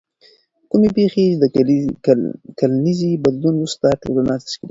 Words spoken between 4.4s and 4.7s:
تشکیلوي؟